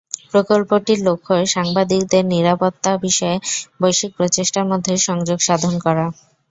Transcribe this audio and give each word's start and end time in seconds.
প্রকল্পটির 0.31 0.99
লক্ষ্য, 1.03 1.35
সাংবাদিকদের 1.47 2.23
নিরাপত্তা 2.33 2.91
বিষয়ে 2.97 3.37
বৈশ্বিক 3.81 4.11
প্রচেষ্টার 4.17 4.65
মধ্যে 4.71 4.93
সংযোগ 5.07 5.37
সাধন 5.41 5.73
করা। 5.85 6.05